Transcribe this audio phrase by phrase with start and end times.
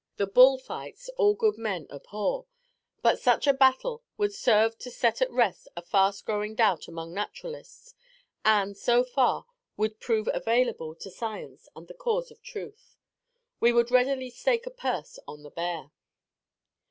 [0.17, 2.47] The bull fights all good men abhor;
[3.03, 7.13] but, such a battle would serve to set at rest a fast growing doubt among
[7.13, 7.93] naturalists;
[8.43, 9.45] and, so far,
[9.77, 12.95] would prove available to science and the cause of truth.
[13.59, 15.91] We would readily stake a purse on the bear.